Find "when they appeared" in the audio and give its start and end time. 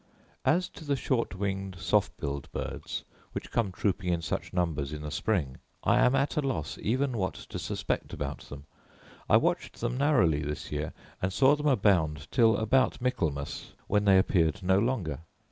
13.85-14.63